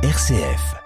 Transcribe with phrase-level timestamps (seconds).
[0.00, 0.76] RCF.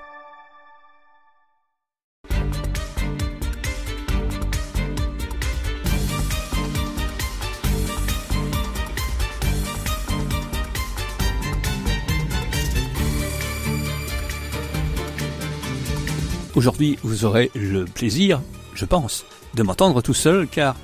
[16.55, 18.41] Aujourd'hui, vous aurez le plaisir,
[18.75, 20.75] je pense, de m'entendre tout seul car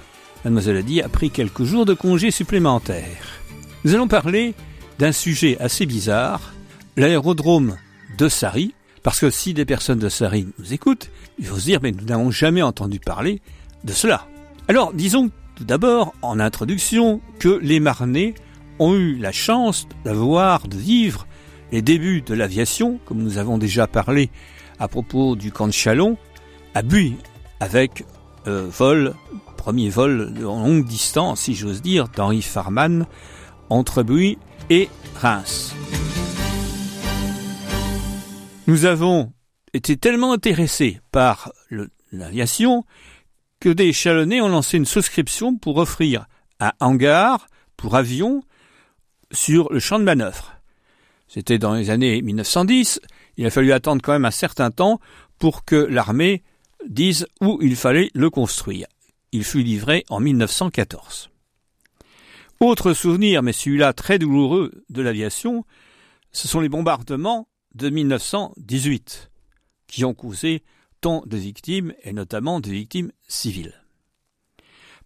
[0.45, 3.41] Mademoiselle Adi a pris quelques jours de congé supplémentaires.
[3.85, 4.55] Nous allons parler
[4.99, 6.53] d'un sujet assez bizarre,
[6.99, 7.79] l'aérodrome
[8.17, 11.81] de Sari, parce que si des personnes de Sari nous écoutent, il faut se dire,
[11.83, 13.41] mais nous n'avons jamais entendu parler
[13.85, 14.27] de cela.
[14.69, 18.35] Alors, disons tout d'abord, en introduction, que les Marnais
[18.79, 21.27] ont eu la chance d'avoir, de vivre
[21.73, 24.31] les débuts de l'aviation, comme nous avons déjà parlé
[24.79, 26.17] à propos du camp de Chalon,
[26.75, 27.17] à Buis,
[27.59, 28.05] avec
[28.47, 29.15] euh, vol,
[29.57, 33.07] premier vol de longue distance, si j'ose dire, d'Henri Farman,
[33.69, 34.39] entre Buis
[34.71, 34.89] et
[35.21, 35.75] Reims.
[38.69, 39.33] Nous avons
[39.73, 41.55] été tellement intéressés par
[42.13, 42.85] l'aviation
[43.61, 46.27] que des Chalonnais ont lancé une souscription pour offrir
[46.61, 47.47] un hangar
[47.79, 48.43] pour avions
[49.33, 50.53] sur le champ de manœuvre.
[51.29, 53.01] C'était dans les années 1910.
[53.39, 55.01] Il a fallu attendre quand même un certain temps
[55.39, 56.43] pour que l'armée
[56.87, 58.87] dise où il fallait le construire.
[59.33, 61.31] Il fut livré en 1914.
[62.61, 65.65] Autre souvenir, mais celui-là très douloureux de l'aviation,
[66.33, 69.31] ce sont les bombardements de 1918,
[69.87, 70.63] qui ont causé
[71.01, 73.75] tant de victimes, et notamment des victimes civiles.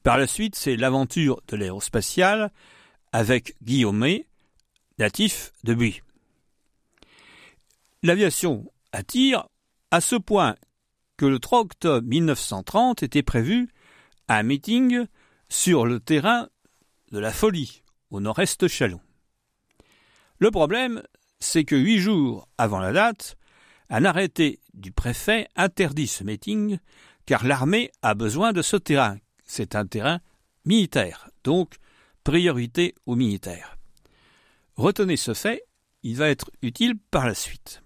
[0.03, 2.51] Par la suite, c'est l'aventure de l'aérospatiale
[3.13, 4.27] avec Guillaumet,
[4.99, 6.01] natif de Buis.
[8.03, 9.47] L'aviation attire
[9.91, 10.57] à ce point
[11.17, 13.69] que le 3 octobre 1930 était prévu
[14.29, 15.07] un meeting
[15.49, 16.49] sur le terrain
[17.13, 19.01] de la Folie, au nord-est de Chalon.
[20.39, 21.03] Le problème,
[21.43, 23.37] c'est que huit jours avant la date,
[23.91, 26.79] un arrêté du préfet interdit ce meeting
[27.27, 29.19] car l'armée a besoin de ce terrain.
[29.45, 30.20] C'est un terrain
[30.64, 31.75] militaire, donc
[32.25, 33.77] priorité aux militaires.
[34.77, 35.64] Retenez ce fait,
[36.03, 37.83] il va être utile par la suite.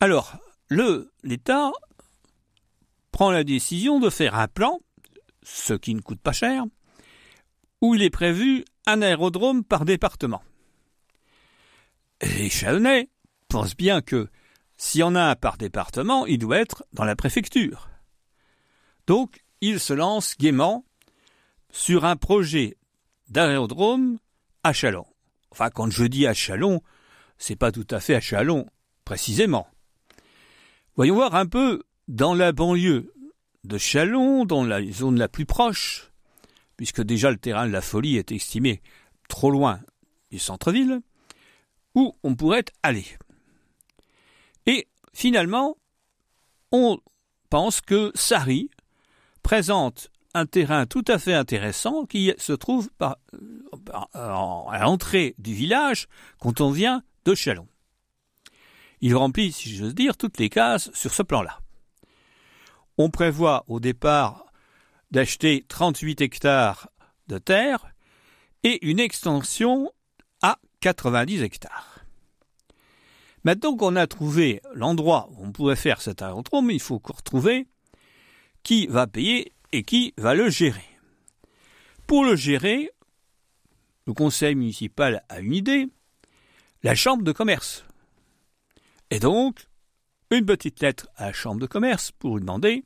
[0.00, 0.36] Alors,
[0.70, 1.72] l'État
[3.10, 4.78] prend la décision de faire un plan,
[5.42, 6.64] ce qui ne coûte pas cher,
[7.80, 10.42] où il est prévu un aérodrome par département.
[12.22, 13.10] Les Chalonnais
[13.48, 14.28] pensent bien que
[14.78, 17.90] s'il y en a un par département, il doit être dans la préfecture.
[19.06, 20.84] Donc, ils se lancent gaiement
[21.70, 22.76] sur un projet
[23.28, 24.18] d'aérodrome
[24.64, 25.06] à Chalon.
[25.50, 26.82] Enfin, quand je dis à Chalon,
[27.38, 28.66] c'est pas tout à fait à Chalon,
[29.04, 29.68] précisément.
[30.96, 33.12] Voyons voir un peu dans la banlieue
[33.64, 36.12] de Chalon, dans la zone la plus proche,
[36.76, 38.80] puisque déjà le terrain de la folie est estimé
[39.28, 39.80] trop loin
[40.30, 41.00] du centre-ville,
[41.96, 43.06] où on pourrait aller.
[44.66, 45.76] Et finalement,
[46.70, 46.98] on
[47.50, 48.70] pense que Sari
[49.42, 53.16] présente un terrain tout à fait intéressant qui se trouve par,
[54.12, 56.06] à l'entrée du village
[56.38, 57.66] quand on vient de Chalon.
[59.00, 61.60] Il remplit, si j'ose dire, toutes les cases sur ce plan-là.
[62.98, 64.46] On prévoit au départ
[65.10, 66.90] d'acheter 38 hectares
[67.28, 67.86] de terre
[68.62, 69.90] et une extension
[70.86, 72.04] 90 hectares.
[73.42, 77.66] Maintenant qu'on a trouvé l'endroit où on pourrait faire cet aérodrome, il faut retrouver
[78.62, 80.86] qui va payer et qui va le gérer.
[82.06, 82.92] Pour le gérer,
[84.06, 85.88] le conseil municipal a une idée,
[86.84, 87.84] la chambre de commerce.
[89.10, 89.66] Et donc,
[90.30, 92.84] une petite lettre à la chambre de commerce pour lui demander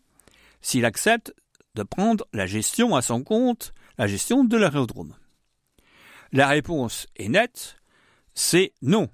[0.63, 1.35] s'il accepte
[1.75, 5.15] de prendre la gestion à son compte, la gestion de l'aérodrome.
[6.33, 7.77] La réponse est nette,
[8.35, 9.09] c'est non.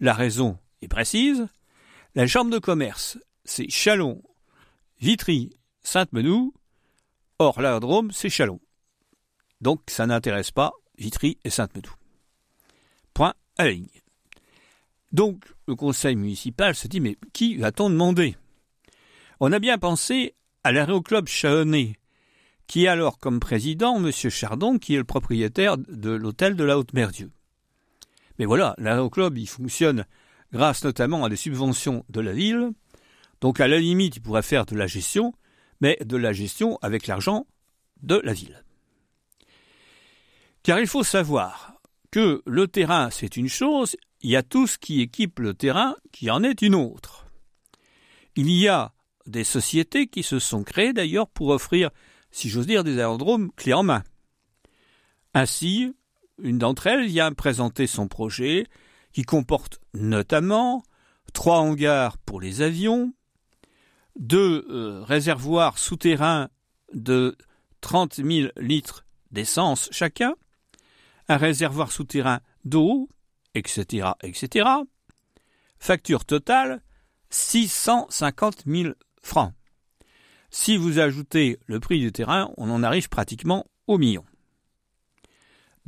[0.00, 1.48] La raison est précise.
[2.14, 4.22] La chambre de commerce, c'est Chalon,
[5.00, 6.54] Vitry, Sainte-Menou.
[7.38, 8.60] Or, l'aérodrome, c'est Chalon.
[9.60, 11.92] Donc, ça n'intéresse pas Vitry et Sainte-Menou.
[13.14, 13.86] Point à la ligne.
[15.12, 18.36] Donc, le conseil municipal se dit, mais qui va-t-on demander?
[19.40, 20.34] On a bien pensé
[20.64, 21.96] à l'aéroclub Chalonnais,
[22.66, 24.12] qui a alors comme président M.
[24.12, 27.30] Chardon, qui est le propriétaire de l'hôtel de la Haute-Merdieu.
[28.38, 30.04] Mais voilà, l'aéroclub, il fonctionne
[30.52, 32.70] grâce notamment à des subventions de la ville,
[33.40, 35.32] donc à la limite, il pourrait faire de la gestion,
[35.80, 37.46] mais de la gestion avec l'argent
[38.02, 38.64] de la ville.
[40.62, 41.80] Car il faut savoir
[42.10, 45.94] que le terrain, c'est une chose, il y a tout ce qui équipe le terrain
[46.12, 47.26] qui en est une autre.
[48.34, 48.92] Il y a
[49.26, 51.90] des sociétés qui se sont créées d'ailleurs pour offrir,
[52.30, 54.02] si j'ose dire, des aérodromes clés en main.
[55.34, 55.94] Ainsi,
[56.42, 58.66] une d'entre elles vient présenter son projet,
[59.12, 60.82] qui comporte notamment
[61.32, 63.12] trois hangars pour les avions,
[64.18, 66.48] deux euh, réservoirs souterrains
[66.92, 67.36] de
[67.80, 70.34] 30 000 litres d'essence chacun,
[71.28, 73.08] un réservoir souterrain d'eau,
[73.54, 74.68] etc., etc.
[75.78, 76.82] Facture totale
[77.30, 79.52] 650 000 francs.
[80.50, 84.24] Si vous ajoutez le prix du terrain, on en arrive pratiquement au million.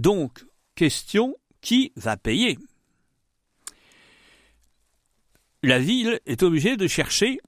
[0.00, 2.58] Donc, question, qui va payer
[5.62, 7.38] La ville est obligée de chercher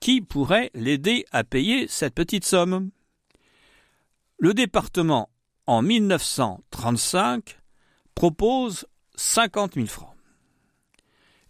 [0.00, 2.90] qui pourrait l'aider à payer cette petite somme.
[4.38, 5.28] Le département,
[5.66, 7.58] en 1935,
[8.14, 8.86] propose
[9.16, 10.16] 50 000 francs.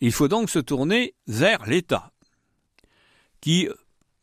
[0.00, 2.10] Il faut donc se tourner vers l'État,
[3.40, 3.69] qui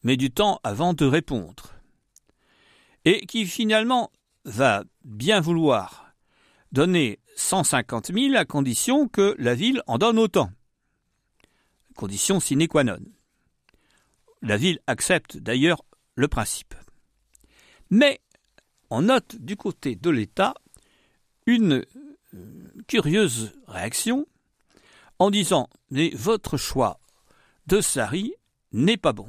[0.03, 1.71] met du temps avant de répondre,
[3.05, 4.11] et qui finalement
[4.43, 6.13] va bien vouloir
[6.71, 10.51] donner 150 000 à condition que la ville en donne autant.
[11.95, 12.99] Condition sine qua non.
[14.41, 15.83] La ville accepte d'ailleurs
[16.15, 16.73] le principe.
[17.89, 18.21] Mais
[18.89, 20.53] on note du côté de l'État
[21.45, 21.85] une
[22.33, 24.25] euh, curieuse réaction
[25.19, 26.99] en disant Mais votre choix
[27.67, 28.33] de Sari
[28.71, 29.27] n'est pas bon.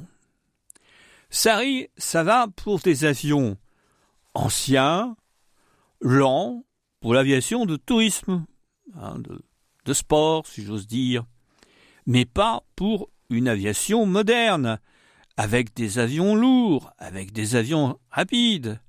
[1.29, 3.57] Sari, ça va pour des avions
[4.33, 5.15] anciens,
[6.03, 6.63] lents,
[6.99, 8.45] pour l'aviation de tourisme,
[8.95, 9.41] hein, de,
[9.85, 11.25] de sport, si j'ose dire,
[12.05, 14.79] mais pas pour une aviation moderne,
[15.37, 18.79] avec des avions lourds, avec des avions rapides.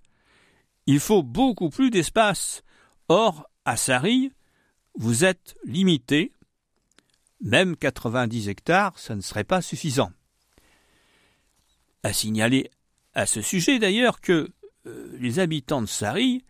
[0.86, 2.62] Il faut beaucoup plus d'espace.
[3.08, 4.32] Or, à Sari,
[4.94, 6.32] vous êtes limité.
[7.40, 10.12] Même 90 hectares, ça ne serait pas suffisant.
[12.02, 12.70] À signaler
[13.14, 14.50] à ce sujet d'ailleurs que
[14.86, 16.44] euh, les habitants de Sari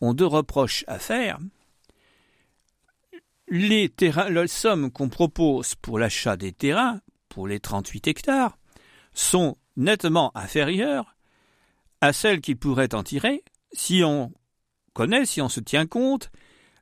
[0.00, 1.38] ont deux reproches à faire.
[3.48, 8.58] Les terrains, la somme qu'on propose pour l'achat des terrains, pour les 38 hectares,
[9.12, 11.16] sont nettement inférieures
[12.00, 13.42] à celles qu'ils pourraient en tirer
[13.72, 14.32] si on
[14.94, 16.30] connaît, si on se tient compte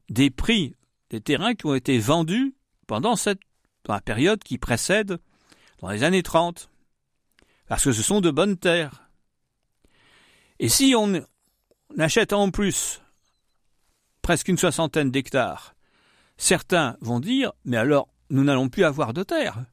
[0.09, 0.75] des prix
[1.11, 2.55] des terrains qui ont été vendus
[2.87, 3.41] pendant cette
[3.88, 5.19] la période qui précède,
[5.81, 6.70] dans les années 30,
[7.67, 9.09] parce que ce sont de bonnes terres.
[10.59, 11.25] Et si on
[11.99, 13.00] achète en plus
[14.29, 15.75] presque une soixantaine d'hectares,
[16.37, 19.65] certains vont dire, mais alors nous n'allons plus avoir de terre.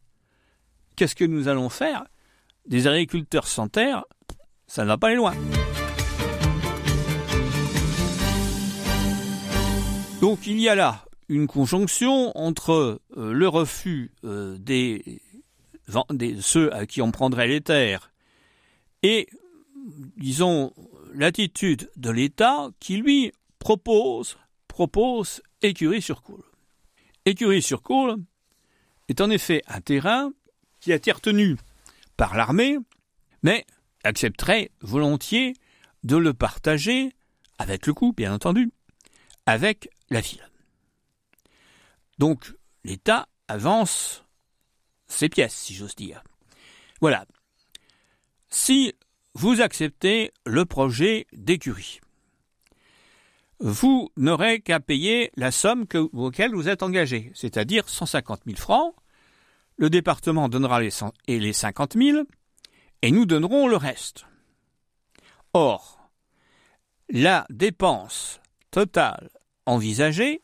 [0.96, 2.06] Qu'est-ce que nous allons faire?
[2.66, 4.06] Des agriculteurs sans terre,
[4.66, 5.36] ça ne va pas aller loin.
[10.22, 15.22] Donc il y a là une conjonction entre euh, le refus euh, des,
[16.12, 18.10] des, ceux à qui on prendrait les terres
[19.04, 19.28] et,
[20.16, 20.72] disons,
[21.14, 24.38] l'attitude de l'État qui lui propose,
[24.76, 26.44] propose écurie sur coule.
[27.24, 28.18] Écurie sur coule
[29.08, 30.34] est en effet un terrain
[30.82, 31.56] qui a été retenu
[32.18, 32.78] par l'armée,
[33.42, 33.66] mais
[34.04, 35.54] accepterait volontiers
[36.04, 37.14] de le partager
[37.58, 38.70] avec le coup, bien entendu,
[39.46, 40.46] avec la ville.
[42.20, 44.26] Donc l'État avance
[45.08, 46.22] ses pièces, si j'ose dire.
[47.00, 47.26] Voilà.
[48.50, 48.94] Si
[49.36, 52.02] vous acceptez le projet d'écurie,
[53.60, 58.94] vous n'aurez qu'à payer la somme que, auquel vous êtes engagé, c'est-à-dire 150 000 francs.
[59.78, 60.92] Le département donnera les,
[61.28, 62.24] les 50 000
[63.02, 64.26] et nous donnerons le reste.
[65.54, 66.10] Or,
[67.10, 68.40] la dépense
[68.72, 69.30] totale
[69.66, 70.42] envisagée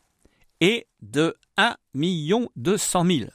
[0.59, 1.75] est de 1
[2.55, 3.29] 200 000,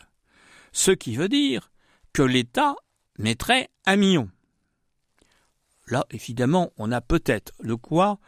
[0.73, 1.71] ce qui veut dire
[2.13, 2.77] que l'État
[3.19, 4.31] mettrait un million.
[5.89, 8.19] Là, évidemment, on a peut-être le quoi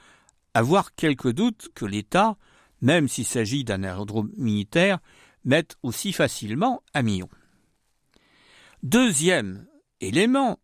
[0.59, 2.37] avoir quelques doutes que l'État,
[2.81, 4.99] même s'il s'agit d'un aérodrome militaire,
[5.45, 7.29] mette aussi facilement un million.
[8.83, 9.67] Deuxième
[10.01, 10.59] élément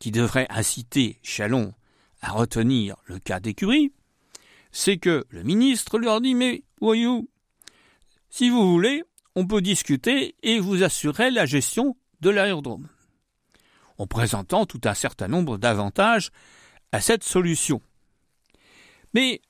[0.00, 1.72] qui devrait inciter Chalon
[2.20, 3.92] à retenir le cas d'écurie,
[4.72, 7.28] c'est que le ministre leur dit Mais voyou,
[8.30, 9.04] si vous voulez,
[9.36, 12.88] on peut discuter et vous assurer la gestion de l'aérodrome,
[13.96, 16.30] en présentant tout un certain nombre d'avantages
[16.90, 17.80] à cette solution.
[19.14, 19.42] Mais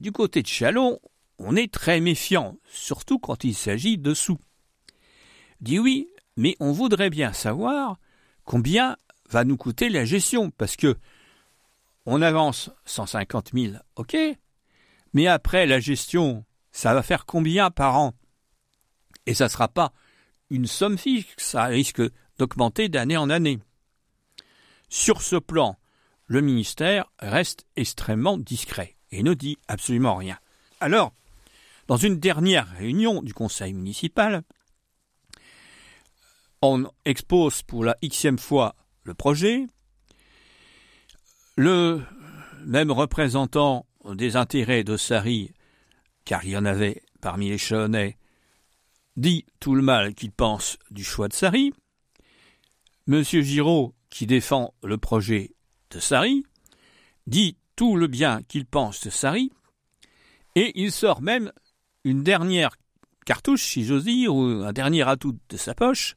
[0.00, 1.00] du côté de Chalon,
[1.38, 4.38] on est très méfiant, surtout quand il s'agit de sous.
[5.60, 7.98] Dit oui, mais on voudrait bien savoir
[8.44, 8.96] combien
[9.30, 10.96] va nous coûter la gestion, parce que
[12.06, 14.16] on avance 150 000, ok,
[15.14, 18.14] mais après la gestion, ça va faire combien par an?
[19.26, 19.92] Et ça ne sera pas
[20.50, 22.02] une somme fixe, ça risque
[22.36, 23.58] d'augmenter d'année en année.
[24.90, 25.78] Sur ce plan,
[26.34, 30.36] le ministère reste extrêmement discret et ne dit absolument rien.
[30.80, 31.14] Alors,
[31.86, 34.42] Dans une dernière réunion du conseil municipal,
[36.62, 39.66] on expose pour la xème fois le projet.
[41.56, 42.00] Le
[42.64, 45.52] même représentant des intérêts de Sari,
[46.24, 48.16] car il y en avait parmi les Chalonnais,
[49.16, 51.74] dit tout le mal qu'il pense du choix de Sari.
[53.06, 55.54] Monsieur Giraud, qui défend le projet
[55.90, 56.44] de Sari,
[57.26, 59.50] dit tout le bien qu'il pense de Sari,
[60.54, 61.52] et il sort même
[62.04, 62.76] une dernière
[63.24, 66.16] cartouche, si j'ose dire, ou un dernier atout de sa poche.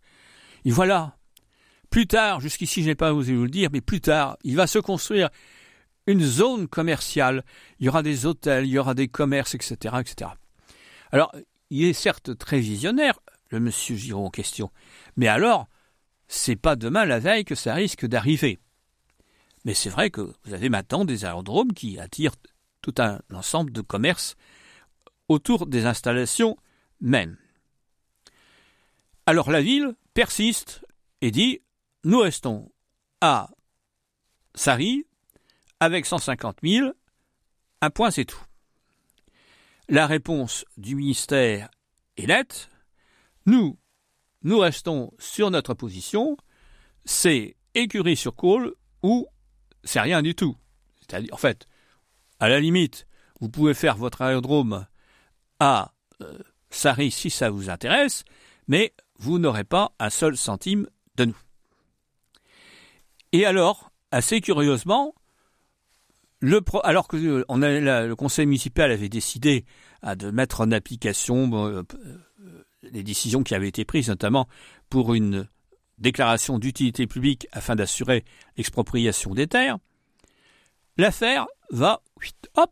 [0.66, 1.18] Et voilà,
[1.90, 4.68] plus tard, jusqu'ici je n'ai pas osé vous le dire, mais plus tard, il va
[4.68, 5.30] se construire
[6.06, 7.44] une zone commerciale.
[7.80, 10.32] Il y aura des hôtels, il y aura des commerces, etc., etc.
[11.12, 11.34] Alors,
[11.70, 13.20] il est certes très visionnaire,
[13.50, 14.72] le monsieur Giraud en question,
[15.16, 15.68] mais alors,
[16.28, 18.60] c'est pas demain la veille que ça risque d'arriver.
[19.68, 22.38] Mais c'est vrai que vous avez maintenant des aérodromes qui attirent
[22.82, 24.38] tout un ensemble de commerces
[25.28, 26.56] autour des installations
[27.02, 27.38] même.
[29.26, 30.86] Alors la ville persiste
[31.20, 31.60] et dit
[32.06, 32.72] nous restons
[33.20, 33.50] à
[34.56, 35.06] Sari
[35.82, 36.92] avec 150 000,
[37.82, 38.46] un point c'est tout.
[39.90, 41.70] La réponse du ministère
[42.16, 42.70] est nette.
[43.46, 43.78] Nous,
[44.44, 46.38] nous restons sur notre position.
[47.04, 49.28] C'est écurie sur Côle ou
[49.84, 50.56] c'est rien du tout.
[51.00, 51.68] C'est-à-dire, en fait,
[52.40, 53.08] à la limite,
[53.40, 54.86] vous pouvez faire votre aérodrome
[55.60, 56.38] à euh,
[56.70, 58.24] si ça vous intéresse,
[58.68, 61.38] mais vous n'aurez pas un seul centime de nous.
[63.32, 65.14] Et alors, assez curieusement,
[66.84, 69.66] alors que euh, le conseil municipal avait décidé
[70.02, 74.48] à de mettre en application euh, euh, les décisions qui avaient été prises, notamment
[74.90, 75.48] pour une
[75.98, 78.24] déclaration d'utilité publique afin d'assurer
[78.56, 79.78] l'expropriation des terres,
[80.98, 82.02] l'affaire va
[82.56, 82.72] hop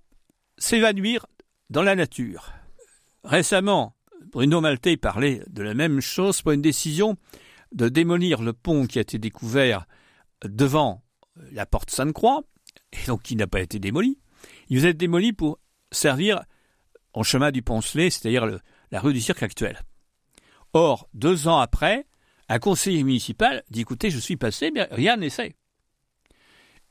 [0.57, 1.25] s'évanouir
[1.69, 2.51] dans la nature.
[3.23, 3.95] Récemment,
[4.31, 7.17] Bruno Maltais parlait de la même chose pour une décision
[7.71, 9.85] de démolir le pont qui a été découvert
[10.43, 11.03] devant
[11.51, 12.43] la porte Sainte-Croix,
[12.91, 14.19] et donc qui n'a pas été démoli.
[14.69, 15.59] Il vous être démoli pour
[15.91, 16.43] servir
[17.13, 18.59] en chemin du Poncelet, c'est-à-dire
[18.91, 19.81] la rue du cirque actuelle.
[20.73, 22.05] Or, deux ans après,
[22.49, 25.55] un conseiller municipal dit écoutez, je suis passé, mais rien n'est fait.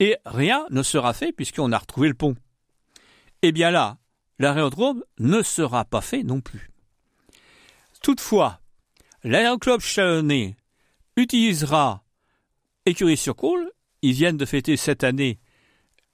[0.00, 2.34] Et rien ne sera fait puisqu'on a retrouvé le pont.
[3.42, 3.98] Eh bien là,
[4.38, 6.70] l'aérodrome ne sera pas fait non plus.
[8.02, 8.60] Toutefois,
[9.22, 10.56] l'aéroclub chalonnais
[11.16, 12.04] utilisera
[12.86, 13.70] Écurie-sur-Coule.
[14.02, 15.38] Ils viennent de fêter cette année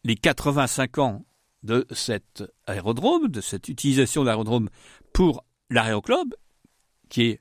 [0.04, 1.25] les 85 ans
[1.62, 4.70] de cet aérodrome, de cette utilisation de l'aérodrome
[5.12, 6.35] pour l'aéroclub,
[7.09, 7.40] qui est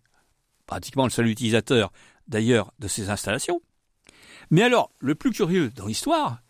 [0.70, 1.92] pratiquement le seul utilisateur
[2.28, 3.60] d'ailleurs de ces installations.
[4.52, 6.44] Mais alors, le plus curieux dans l'histoire,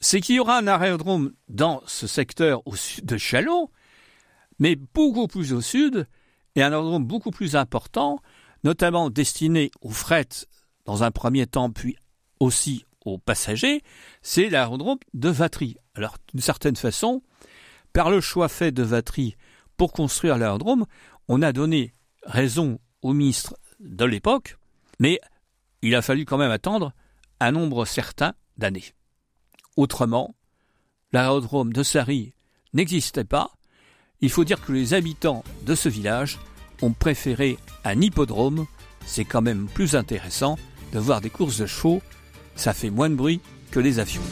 [0.00, 3.68] c'est qu'il y aura un aérodrome dans ce secteur au sud de Chalon,
[4.58, 6.06] mais beaucoup plus au sud,
[6.56, 8.20] et un aérodrome beaucoup plus important,
[8.64, 10.28] notamment destiné aux fret
[10.86, 11.96] dans un premier temps, puis
[12.40, 13.82] aussi aux passagers,
[14.22, 15.76] c'est l'aérodrome de Vatry.
[15.94, 17.22] Alors, d'une certaine façon,
[17.92, 19.36] par le choix fait de Vatry
[19.76, 20.86] pour construire l'aérodrome,
[21.28, 21.92] on a donné
[22.24, 24.58] raison au ministre de l'époque,
[24.98, 25.20] mais
[25.82, 26.92] il a fallu quand même attendre
[27.40, 28.94] un nombre certain d'années.
[29.76, 30.34] Autrement,
[31.12, 32.34] l'aérodrome de Sari
[32.74, 33.50] n'existait pas.
[34.20, 36.38] Il faut dire que les habitants de ce village
[36.82, 38.66] ont préféré un hippodrome.
[39.06, 40.58] C'est quand même plus intéressant
[40.92, 42.02] de voir des courses de chevaux.
[42.56, 43.40] Ça fait moins de bruit
[43.70, 44.22] que les avions.